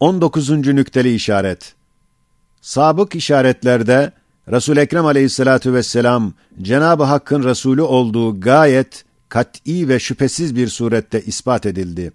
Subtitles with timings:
[0.00, 0.50] 19.
[0.50, 1.74] nükteli işaret.
[2.60, 4.12] Sabık işaretlerde
[4.50, 6.32] Resul Ekrem Aleyhissalatu vesselam
[6.62, 12.12] Cenab-ı Hakk'ın Resulü olduğu gayet kat'î ve şüphesiz bir surette ispat edildi.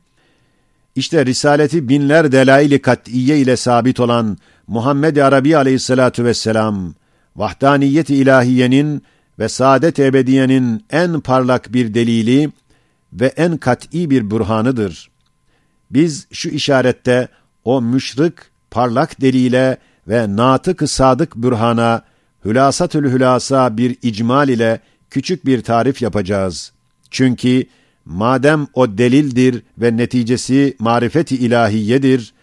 [0.95, 4.37] İşte risaleti binler delail-i kat'iye ile sabit olan
[4.67, 6.93] Muhammed Arabi Aleyhissalatu vesselam
[7.35, 9.03] vahdaniyet-i ilahiyenin
[9.39, 12.51] ve saadet ebediyenin en parlak bir delili
[13.13, 15.09] ve en kat'î bir burhanıdır.
[15.91, 17.27] Biz şu işarette
[17.65, 18.33] o müşrik,
[18.71, 22.01] parlak delile ve natık sadık bürhana,
[22.45, 24.79] hülasatül hülasa bir icmal ile
[25.09, 26.71] küçük bir tarif yapacağız.
[27.11, 27.63] Çünkü
[28.05, 32.33] madem o delildir ve neticesi marifeti ilahiyedir,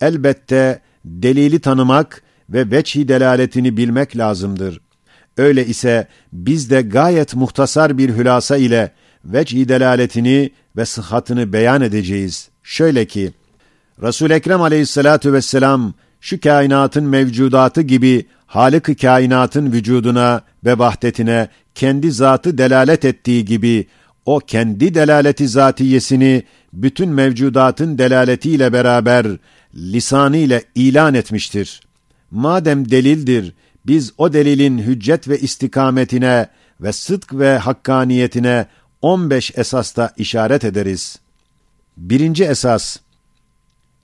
[0.00, 4.80] elbette delili tanımak ve veçhi delaletini bilmek lazımdır.
[5.36, 8.92] Öyle ise biz de gayet muhtasar bir hülasa ile
[9.24, 12.48] veçhi delaletini ve sıhhatını beyan edeceğiz.
[12.62, 13.32] Şöyle ki,
[14.02, 22.58] Resul Ekrem Aleyhissalatu vesselam şu kainatın mevcudatı gibi Halık-ı kainatın vücuduna ve vahdetine kendi zatı
[22.58, 23.86] delalet ettiği gibi
[24.26, 29.26] o kendi delaleti zatiyesini bütün mevcudatın delaletiyle beraber
[29.74, 31.80] lisanı ile ilan etmiştir.
[32.30, 33.54] Madem delildir,
[33.86, 36.46] biz o delilin hüccet ve istikametine
[36.80, 38.66] ve sıdk ve hakkaniyetine
[39.02, 41.18] 15 esasta işaret ederiz.
[41.96, 42.96] Birinci esas,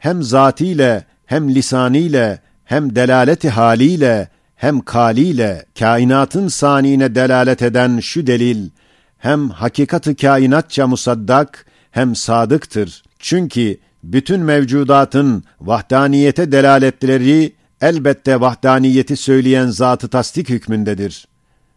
[0.02, 8.70] hem zatiyle, hem lisaniyle, hem delaleti haliyle, hem kaliyle, kainatın sanine delalet eden şu delil,
[9.18, 13.02] hem hakikatı kainatça musaddak, hem sadıktır.
[13.18, 21.28] Çünkü bütün mevcudatın vahdaniyete delaletleri, elbette vahdaniyeti söyleyen zatı tasdik hükmündedir.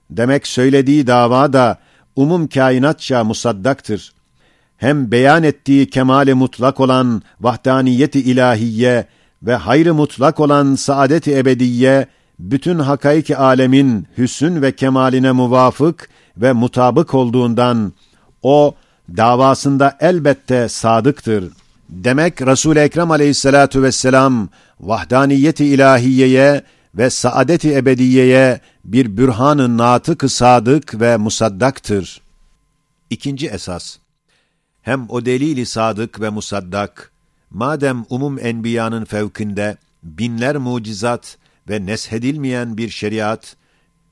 [0.10, 1.78] Demek söylediği dava da,
[2.16, 4.15] umum kainatça musaddaktır
[4.78, 9.06] hem beyan ettiği kemale mutlak olan vahdaniyeti ilahiye
[9.44, 12.08] ve hayrı mutlak olan saadet-i ebediye,
[12.40, 17.94] bütün hakaiki alemin hüsün ve kemaline muvafık ve mutabık olduğundan,
[18.44, 18.76] o,
[19.18, 21.52] davasında elbette sadıktır.
[21.90, 24.50] Demek Resul-i Ekrem aleyhissalatu vesselam,
[24.80, 26.64] vahdaniyeti ilahiyeye
[26.96, 32.22] ve saadet-i ebediyeye bir bürhan-ı natık sadık ve musaddaktır.
[33.10, 33.98] İkinci esas,
[34.86, 37.12] hem o delili sadık ve musaddak,
[37.50, 41.38] madem umum enbiyanın fevkinde binler mucizat
[41.70, 43.56] ve neshedilmeyen bir şeriat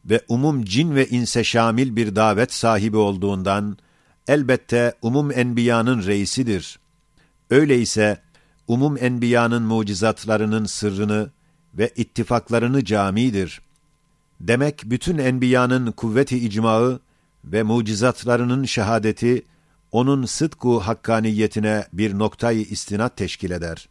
[0.05, 3.77] ve umum cin ve inse şamil bir davet sahibi olduğundan,
[4.27, 6.79] elbette umum enbiyanın reisidir.
[7.49, 8.21] Öyleyse,
[8.67, 11.29] umum enbiyanın mucizatlarının sırrını
[11.73, 13.61] ve ittifaklarını camidir.
[14.41, 16.99] Demek bütün enbiyanın kuvveti icmağı
[17.45, 19.43] ve mucizatlarının şehadeti,
[19.93, 23.89] onun sıdku hakkaniyetine bir noktayı istinat teşkil eder.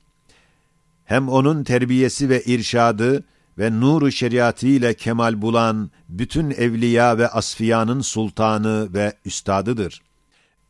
[1.04, 3.24] Hem onun terbiyesi ve irşadı
[3.58, 10.02] ve nuru şeriatı ile kemal bulan bütün evliya ve asfiyanın sultanı ve üstadıdır.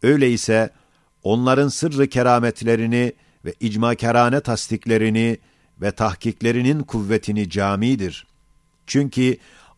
[0.02, 0.70] Öyleyse
[1.22, 3.12] onların sırrı kerametlerini
[3.44, 5.38] ve icmakerane tasdiklerini
[5.80, 8.26] ve tahkiklerinin kuvvetini camidir.
[8.86, 9.36] Çünkü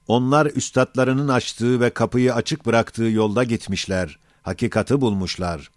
[0.08, 5.70] onlar üstadlarının açtığı ve kapıyı açık bıraktığı yolda gitmişler hakikati bulmuşlar.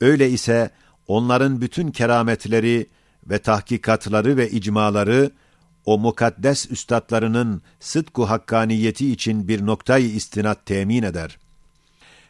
[0.00, 0.70] Öyle ise
[1.06, 2.86] onların bütün kerametleri
[3.26, 5.30] ve tahkikatları ve icmaları
[5.84, 11.38] o mukaddes üstadlarının sıdku hakkaniyeti için bir noktayı istinat temin eder.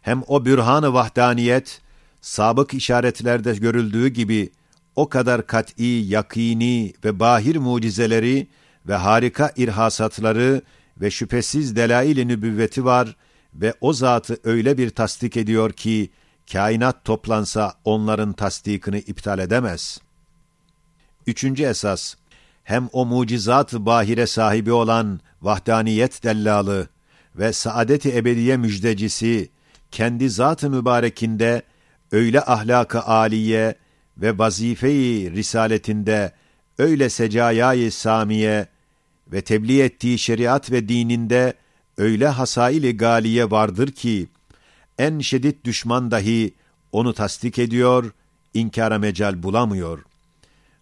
[0.03, 1.81] Hem o bürhan-ı vahdaniyet,
[2.21, 4.51] sabık işaretlerde görüldüğü gibi
[4.97, 8.47] o kadar kat'i, yakini ve bahir mucizeleri
[8.89, 10.63] ve harika irhasatları
[11.01, 13.17] ve şüphesiz delail-i nübüvveti var
[13.55, 16.11] ve o zatı öyle bir tasdik ediyor ki,
[16.53, 20.01] kainat toplansa onların tasdikini iptal edemez.
[21.27, 22.15] Üçüncü esas,
[22.65, 26.89] hem o mucizat-ı bahire sahibi olan vahdaniyet dellalı
[27.37, 29.51] ve saadet-i ebediye müjdecisi,
[29.91, 31.63] kendi zat-ı mübarekinde
[32.13, 33.75] öyle ahlak-ı âliye
[34.19, 36.33] ve vazife-i risaletinde
[36.79, 38.67] öyle secayayı samiye
[39.33, 41.55] ve tebliğ ettiği şeriat ve dininde
[42.01, 44.29] öyle hasaili galiye vardır ki,
[44.99, 46.55] en şiddet düşman dahi
[46.93, 48.13] onu tasdik ediyor,
[48.55, 50.05] inkara mecal bulamıyor.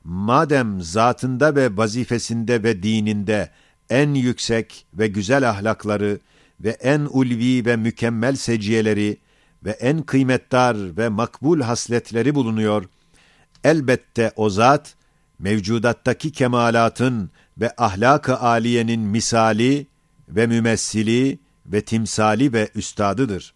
[0.04, 3.50] Madem zatında ve vazifesinde ve dininde
[3.90, 6.20] en yüksek ve güzel ahlakları
[6.60, 9.18] ve en ulvi ve mükemmel seciyeleri
[9.64, 12.84] ve en kıymetdar ve makbul hasletleri bulunuyor,
[13.64, 14.94] elbette o zat,
[15.38, 19.86] mevcudattaki kemalatın ve ahlak-ı aliyenin misali
[20.28, 23.54] ve mümessili ve timsali ve üstadıdır.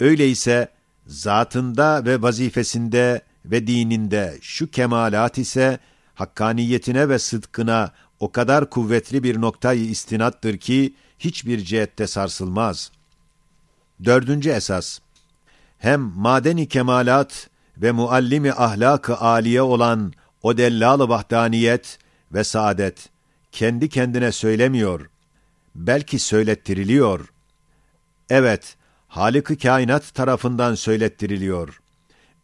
[0.00, 0.68] Öyleyse
[1.06, 5.78] zatında ve vazifesinde ve dininde şu kemalat ise
[6.14, 12.92] hakkaniyetine ve sıdkına o kadar kuvvetli bir noktayı istinattır ki, hiçbir cihette sarsılmaz.
[14.04, 14.98] Dördüncü esas,
[15.78, 20.12] hem madeni kemalat ve muallimi ahlak-ı âliye olan
[20.42, 21.98] o dellal-ı vahdaniyet
[22.32, 23.08] ve saadet,
[23.52, 25.10] kendi kendine söylemiyor,
[25.74, 27.32] belki söylettiriliyor.
[28.30, 28.76] Evet,
[29.08, 31.80] Halık-ı kainat tarafından söylettiriliyor.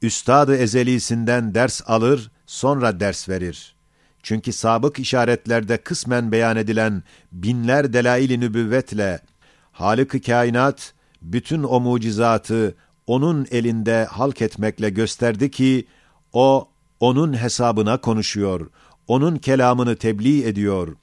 [0.03, 3.77] Üstad-ı ezelisinden ders alır, sonra ders verir.
[4.23, 7.03] Çünkü sabık işaretlerde kısmen beyan edilen
[7.33, 9.21] binler delail-i nübüvvetle
[9.73, 12.75] Halık-ı kainat bütün o mucizatı
[13.07, 15.87] onun elinde halk etmekle gösterdi ki
[16.33, 16.69] o
[17.01, 18.71] onun hesabına konuşuyor,
[19.09, 20.97] onun kelamını tebliğ ediyor.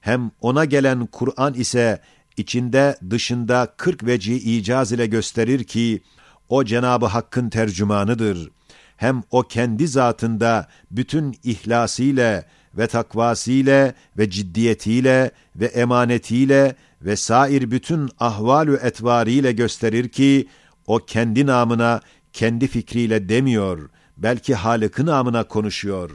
[0.00, 2.00] Hem ona gelen Kur'an ise
[2.36, 6.02] içinde dışında kırk veci icaz ile gösterir ki
[6.48, 8.50] o Cenabı Hakk'ın tercümanıdır.
[8.96, 12.44] Hem o kendi zatında bütün ihlasıyla
[12.74, 20.48] ve takvasıyla ve ciddiyetiyle ve emanetiyle ve sair bütün ahvalü etvariyle gösterir ki
[20.86, 22.00] o kendi namına,
[22.32, 26.10] kendi fikriyle demiyor, belki Halık'ın namına konuşuyor.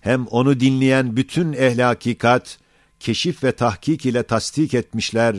[0.00, 2.58] Hem onu dinleyen bütün ehli hakikat,
[3.00, 5.36] keşif ve tahkik ile tasdik etmişler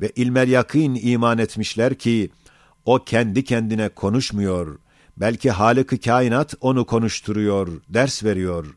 [0.00, 2.30] ve ilmel yakîn iman etmişler ki,
[2.84, 4.78] o kendi kendine konuşmuyor.
[5.16, 8.76] Belki Halık-ı kainat onu konuşturuyor, ders veriyor.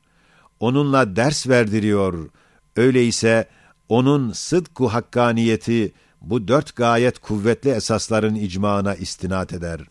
[0.59, 2.29] Onunla ders verdiriyor.
[2.75, 3.47] Öyleyse
[3.89, 9.81] onun sıdku hakkaniyeti bu dört gayet kuvvetli esasların icmağına istinat eder.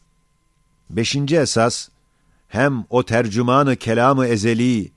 [0.90, 1.88] Beşinci esas,
[2.49, 4.93] hem o tercümanı kelamı ezeli,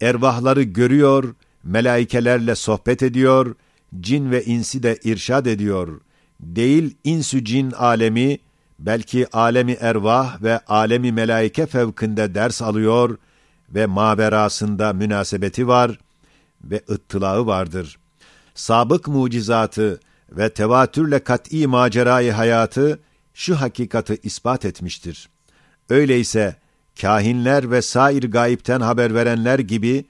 [0.00, 1.34] ervahları görüyor,
[1.66, 3.54] melaikelerle sohbet ediyor,
[4.00, 6.00] cin ve insi de irşad ediyor.
[6.40, 8.38] Değil insü cin alemi,
[8.78, 13.18] belki alemi ervah ve alemi melaike fevkinde ders alıyor
[13.70, 15.98] ve maberasında münasebeti var
[16.64, 17.98] ve ıttılağı vardır.
[18.54, 22.98] Sabık mucizatı ve tevatürle kat'î macerayı hayatı
[23.34, 25.28] şu hakikati ispat etmiştir.
[25.90, 26.56] Öyleyse
[27.00, 30.04] kahinler ve sair gayipten haber verenler gibi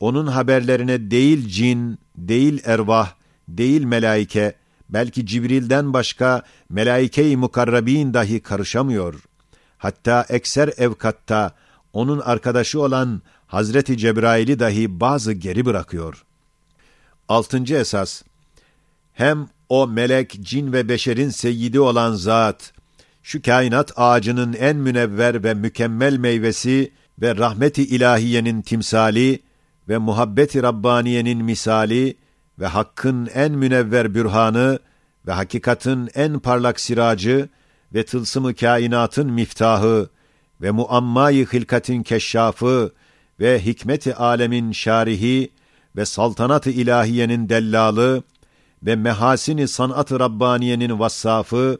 [0.00, 3.12] onun haberlerine değil cin, değil ervah,
[3.48, 4.54] değil melaike,
[4.88, 9.14] belki Cibril'den başka melaike-i mukarrabin dahi karışamıyor.
[9.78, 11.54] Hatta ekser evkatta
[11.92, 16.24] onun arkadaşı olan Hazreti Cebrail'i dahi bazı geri bırakıyor.
[17.28, 18.22] Altıncı esas,
[19.12, 22.72] hem o melek, cin ve beşerin seyyidi olan zat,
[23.22, 26.92] şu kainat ağacının en münevver ve mükemmel meyvesi
[27.22, 29.40] ve rahmeti ilahiyenin timsali
[29.90, 32.16] ve muhabbeti Rabbaniye'nin misali
[32.58, 34.78] ve hakkın en münevver bürhanı
[35.26, 37.48] ve hakikatin en parlak siracı
[37.94, 40.08] ve tılsımı kainatın miftahı
[40.60, 42.92] ve muammayı hilkatin keşşafı
[43.40, 45.52] ve hikmeti alemin şarihi
[45.96, 48.22] ve saltanat-ı ilahiyenin dellalı
[48.82, 51.78] ve mehasini sanat-ı Rabbaniye'nin vassafı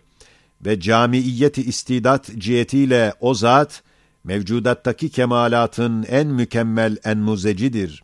[0.65, 3.83] ve camiiyeti istidat cihetiyle o zat,
[4.25, 8.03] mevcudattaki kemalatın en mükemmel en muzecidir.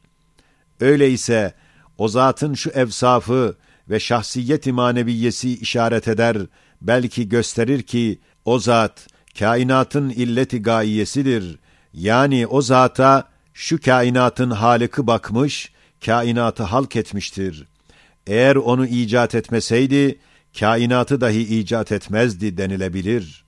[0.81, 1.55] Öyleyse
[1.99, 3.57] o zatın şu evsafı
[3.91, 6.37] ve şahsiyet-i maneviyesi işaret eder,
[6.83, 9.07] belki gösterir ki o zat
[9.39, 11.59] kainatın illeti gayesidir.
[11.93, 15.73] Yani o zata şu kainatın halıkı bakmış,
[16.05, 17.67] kainatı halk etmiştir.
[18.27, 20.19] Eğer onu icat etmeseydi,
[20.59, 23.46] kainatı dahi icat etmezdi denilebilir.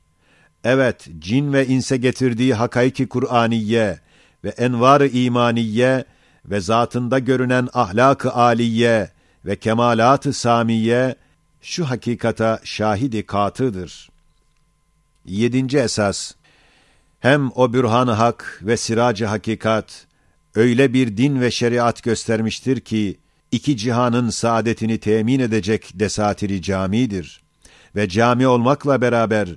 [0.64, 4.00] Evet, cin ve inse getirdiği hakaiki Kur'aniye
[4.44, 6.04] ve envar-ı imaniye
[6.44, 9.10] ve zatında görünen ahlak-ı aliye
[9.44, 11.16] ve kemalat-ı samiye
[11.62, 14.08] şu hakikata şahidi katıdır.
[15.24, 16.32] Yedinci esas,
[17.20, 20.06] hem o bürhan-ı hak ve siracı hakikat
[20.54, 23.18] öyle bir din ve şeriat göstermiştir ki,
[23.52, 27.42] iki cihanın saadetini temin edecek desatiri camidir.
[27.96, 29.48] Ve cami olmakla beraber,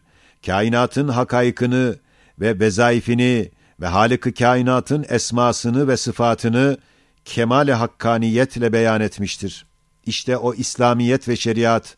[0.45, 1.95] kainatın hakaykını
[2.39, 6.77] ve vezaifini ve Halık-ı kainatın esmasını ve sıfatını
[7.25, 9.65] kemal-i hakkaniyetle beyan etmiştir.
[10.05, 11.95] İşte o İslamiyet ve şeriat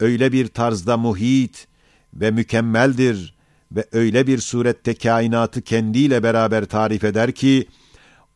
[0.00, 1.66] öyle bir tarzda muhit
[2.14, 3.36] ve mükemmeldir
[3.72, 7.68] ve öyle bir surette kainatı kendiyle beraber tarif eder ki,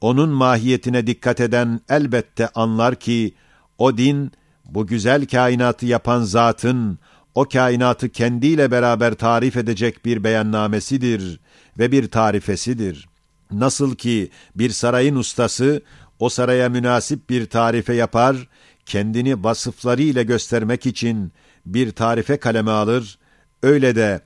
[0.01, 3.35] onun mahiyetine dikkat eden elbette anlar ki,
[3.79, 4.33] o din,
[4.65, 6.99] bu güzel kainatı yapan zatın,
[7.35, 11.41] o kainatı kendiyle beraber tarif edecek bir beyannamesidir
[11.79, 13.09] ve bir tarifesidir.
[13.53, 15.83] Nasıl ki bir sarayın ustası,
[16.19, 18.49] o saraya münasip bir tarife yapar,
[18.87, 21.33] kendini vasıfları ile göstermek için
[21.67, 23.19] bir tarife kaleme alır,
[23.63, 24.21] öyle de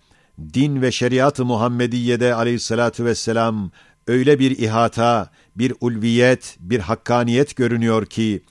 [0.54, 3.70] din ve şeriat-ı Muhammediye'de aleyhissalatu vesselam
[4.06, 8.42] öyle bir ihata, bir ulviyet, bir hakkaniyet görünüyor ki,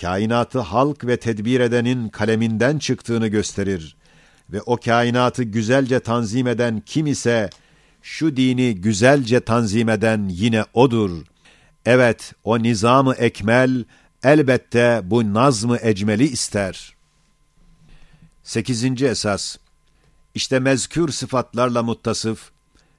[0.00, 3.96] kainatı halk ve tedbir edenin kaleminden çıktığını gösterir.
[4.52, 7.50] Ve o kainatı güzelce tanzim eden kim ise,
[8.02, 11.10] şu dini güzelce tanzim eden yine odur.
[11.86, 13.84] Evet, o nizamı ekmel,
[14.24, 16.94] elbette bu nazmı ecmeli ister.
[18.42, 19.56] Sekizinci esas,
[20.34, 22.50] işte mezkür sıfatlarla muttasıf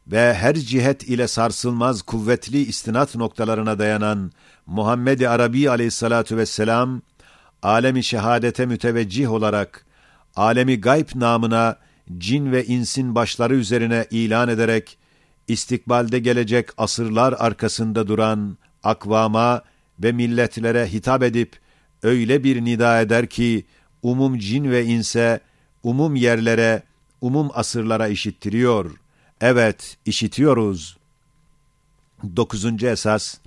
[0.08, 4.32] ve her cihet ile sarsılmaz kuvvetli istinat noktalarına dayanan
[4.66, 7.02] Muhammed-i Arabi aleyhissalatu vesselam,
[7.62, 9.86] alemi şehadete müteveccih olarak,
[10.36, 11.78] alemi gayb namına
[12.18, 14.98] cin ve insin başları üzerine ilan ederek,
[15.48, 19.62] istikbalde gelecek asırlar arkasında duran akvama
[20.00, 21.60] ve milletlere hitap edip,
[22.04, 23.66] öyle bir nida eder ki,
[24.04, 25.40] umum cin ve inse,
[25.84, 26.84] umum yerlere,
[27.22, 28.92] umum asırlara işittiriyor.
[29.42, 30.98] Evet, işitiyoruz.
[32.36, 33.38] Dokuzuncu esas,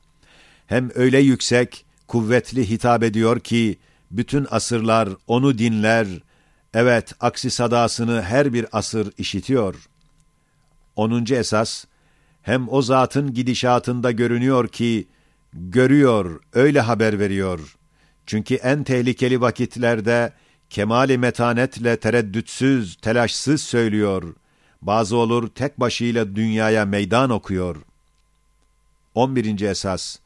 [0.66, 3.78] hem öyle yüksek, kuvvetli hitap ediyor ki,
[4.11, 6.07] bütün asırlar onu dinler,
[6.75, 9.75] evet aksi sadasını her bir asır işitiyor.
[10.96, 11.85] Onuncu esas,
[12.42, 15.08] hem o zatın gidişatında görünüyor ki,
[15.52, 17.76] görüyor, öyle haber veriyor.
[18.26, 20.32] Çünkü en tehlikeli vakitlerde,
[20.70, 24.35] kemali metanetle tereddütsüz, telaşsız söylüyor.
[24.82, 27.76] Bazı olur tek başıyla dünyaya meydan okuyor.
[29.14, 29.61] 11.
[29.61, 30.18] esas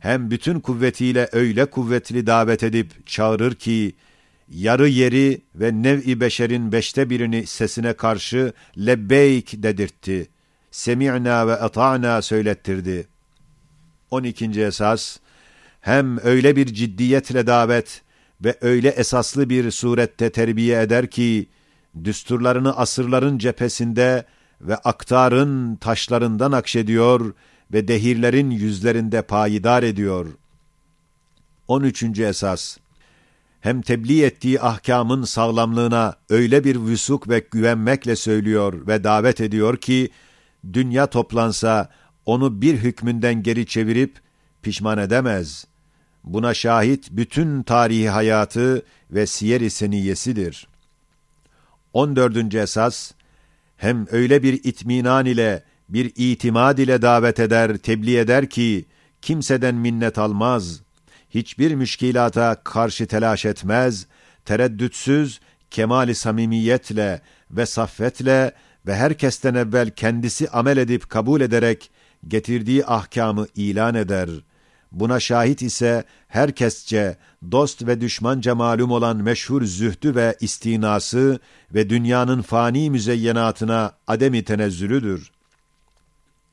[0.00, 3.94] hem bütün kuvvetiyle öyle kuvvetli davet edip çağırır ki,
[4.50, 10.28] yarı yeri ve nev-i beşerin beşte birini sesine karşı lebbeyk dedirtti.
[10.70, 13.06] Semi'na ve ata'na söylettirdi.
[14.10, 14.44] 12.
[14.62, 15.18] esas,
[15.80, 18.02] hem öyle bir ciddiyetle davet
[18.44, 21.46] ve öyle esaslı bir surette terbiye eder ki,
[22.04, 24.24] düsturlarını asırların cephesinde
[24.60, 27.34] ve aktarın taşlarından akşediyor
[27.72, 30.26] ve dehirlerin yüzlerinde payidar ediyor.
[31.68, 32.02] 13.
[32.18, 32.76] esas
[33.60, 40.10] hem tebliğ ettiği ahkamın sağlamlığına öyle bir vüsuk ve güvenmekle söylüyor ve davet ediyor ki,
[40.72, 41.88] dünya toplansa
[42.26, 44.20] onu bir hükmünden geri çevirip
[44.62, 45.66] pişman edemez.
[46.24, 50.68] Buna şahit bütün tarihi hayatı ve siyer-i seniyesidir.
[51.92, 52.54] 14.
[52.54, 53.12] esas,
[53.76, 58.84] hem öyle bir itminan ile, bir itimad ile davet eder, tebliğ eder ki,
[59.22, 60.80] kimseden minnet almaz,
[61.30, 64.06] hiçbir müşkilata karşı telaş etmez,
[64.44, 67.20] tereddütsüz, kemali samimiyetle
[67.50, 68.52] ve saffetle
[68.86, 71.90] ve herkesten evvel kendisi amel edip kabul ederek
[72.28, 74.30] getirdiği ahkamı ilan eder.
[74.92, 77.16] Buna şahit ise herkesçe,
[77.52, 81.40] dost ve düşmanca malum olan meşhur zühdü ve istinası
[81.74, 85.30] ve dünyanın fani müzeyyenatına ademi tenezzülüdür.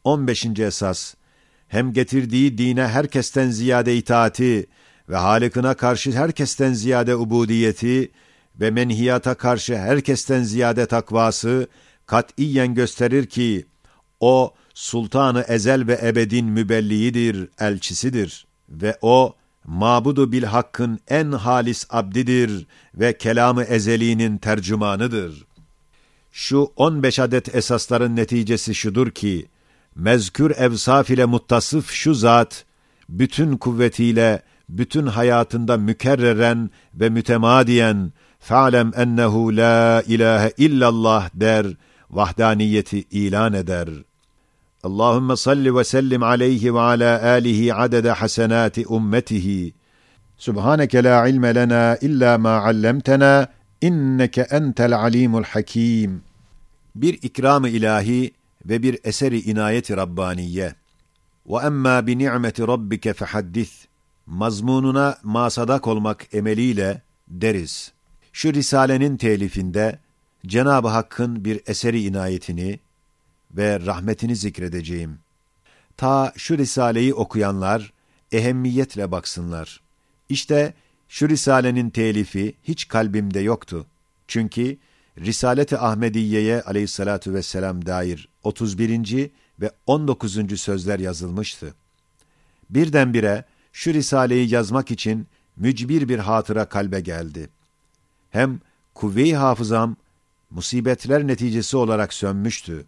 [0.03, 0.45] 15.
[0.59, 1.15] esas
[1.67, 4.65] hem getirdiği dine herkesten ziyade itaati
[5.09, 8.11] ve Halık'ına karşı herkesten ziyade ubudiyeti
[8.59, 11.67] ve menhiyata karşı herkesten ziyade takvası
[12.05, 13.65] katiyen gösterir ki
[14.19, 22.67] o sultanı ezel ve ebedin mübelliğidir, elçisidir ve o mabudu bil hakkın en halis abdidir
[22.95, 25.45] ve kelamı ezeliğinin tercümanıdır.
[26.31, 29.47] Şu 15 adet esasların neticesi şudur ki,
[29.97, 32.65] mezkür evsaf ile muttasıf şu zat,
[33.09, 41.67] bütün kuvvetiyle, bütün hayatında mükerreren ve mütemadiyen, fa'lem ennehu la ilahe illallah der,
[42.11, 43.89] vahdaniyeti ilan eder.
[44.83, 49.73] Allahümme salli ve sellim aleyhi ve ala alihi adede hasenati ummetihi.
[50.37, 53.47] Subhaneke la ilme lena illa ma allamtena
[53.81, 56.21] inneke entel alimul hakim.
[56.95, 58.31] Bir ikram-ı ilahi
[58.69, 60.75] ve bir eseri inayeti Rabbaniye.
[61.45, 63.85] Ve emma bi ni'meti rabbike fehaddis.
[64.25, 67.91] Mazmununa masadak olmak emeliyle deriz.
[68.33, 69.99] Şu Risale'nin telifinde
[70.45, 72.79] Cenab-ı Hakk'ın bir eseri inayetini
[73.51, 75.19] ve rahmetini zikredeceğim.
[75.97, 77.93] Ta şu Risale'yi okuyanlar
[78.31, 79.81] ehemmiyetle baksınlar.
[80.29, 80.73] İşte
[81.09, 83.85] şu Risale'nin telifi hiç kalbimde yoktu.
[84.27, 84.77] Çünkü
[85.19, 89.31] Risalet-i Ahmediye'ye aleyhissalatu vesselam dair 31.
[89.61, 90.61] ve 19.
[90.61, 91.73] sözler yazılmıştı.
[92.69, 97.49] Birdenbire şu Risale'yi yazmak için mücbir bir hatıra kalbe geldi.
[98.31, 98.59] Hem
[98.93, 99.95] kuvve-i hafızam
[100.51, 102.85] musibetler neticesi olarak sönmüştü.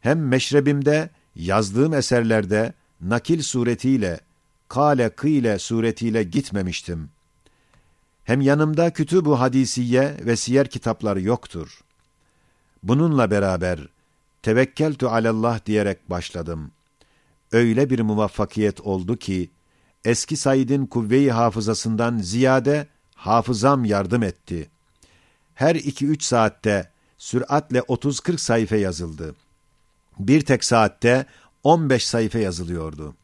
[0.00, 4.20] Hem meşrebimde yazdığım eserlerde nakil suretiyle,
[4.68, 7.10] kale kıyle suretiyle gitmemiştim.
[8.28, 11.80] Hem yanımda kütüb-u hadisiye ve siyer kitapları yoktur.
[12.82, 13.88] Bununla beraber
[14.42, 16.70] tevekkeltu alallah diyerek başladım.
[17.52, 19.50] öyle bir muvaffakiyet oldu ki,
[20.04, 24.68] eski Said'in kuvve-i hafızasından ziyade hafızam yardım etti.
[25.54, 29.34] Her iki üç saatte süratle 30-40 sayfa yazıldı.
[30.18, 31.26] Bir tek saatte
[31.64, 33.14] 15 sayfa yazılıyordu.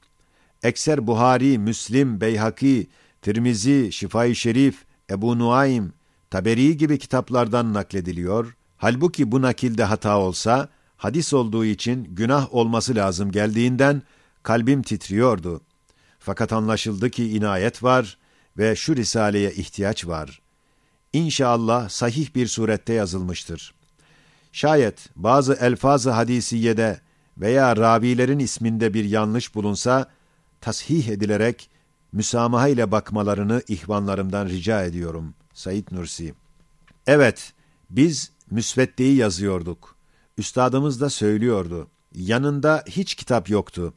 [0.63, 2.87] Ekser Buhari, Müslim, Beyhaki,
[3.23, 4.85] Tirmizi, Şifai Şerif,
[5.15, 5.93] Ebu Nuaym,
[6.31, 8.57] Taberi gibi kitaplardan naklediliyor.
[8.77, 14.03] Halbuki bu nakilde hata olsa, hadis olduğu için günah olması lazım geldiğinden
[14.43, 15.61] kalbim titriyordu.
[16.19, 18.19] Fakat anlaşıldı ki inayet var
[18.59, 20.41] ve şu risaleye ihtiyaç var.
[21.13, 23.75] İnşallah sahih bir surette yazılmıştır.
[24.53, 27.01] Şayet bazı elfaz-ı hadisiyede
[27.39, 30.11] veya ravilerin isminde bir yanlış bulunsa,
[30.61, 31.71] tasih edilerek
[32.15, 35.35] müsamaha ile bakmalarını ihvanlarımdan rica ediyorum.
[35.55, 36.35] Said Nursi
[37.07, 37.53] Evet,
[37.91, 39.97] biz müsveddeyi yazıyorduk.
[40.39, 41.89] Üstadımız da söylüyordu.
[42.15, 43.95] Yanında hiç kitap yoktu.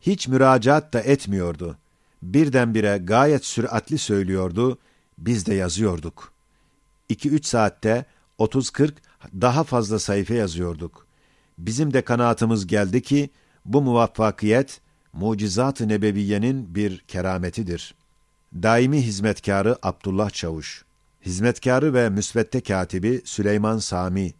[0.00, 1.76] Hiç müracaat da etmiyordu.
[2.22, 4.78] Birdenbire gayet süratli söylüyordu.
[5.18, 6.32] Biz de yazıyorduk.
[7.10, 8.04] 2-3 saatte
[8.38, 8.92] 30-40
[9.40, 11.06] daha fazla sayfa yazıyorduk.
[11.58, 13.30] Bizim de kanaatımız geldi ki
[13.64, 14.80] bu muvaffakiyet
[15.14, 17.94] mucizat-ı nebeviyenin bir kerametidir.
[18.54, 20.84] Daimi hizmetkarı Abdullah Çavuş,
[21.26, 24.34] hizmetkarı ve müsvedde katibi Süleyman Sami,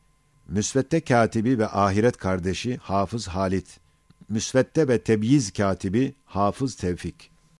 [0.48, 3.80] müsvedde katibi ve ahiret kardeşi Hafız Halit,
[4.28, 7.33] müsvedde ve tebyiz katibi Hafız Tevfik.